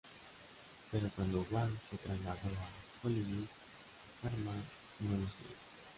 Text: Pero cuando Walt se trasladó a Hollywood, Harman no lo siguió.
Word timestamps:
Pero 0.89 1.07
cuando 1.15 1.45
Walt 1.51 1.79
se 1.83 1.95
trasladó 1.97 2.33
a 2.49 3.05
Hollywood, 3.05 3.45
Harman 4.23 4.63
no 5.01 5.11
lo 5.11 5.29
siguió. 5.29 5.55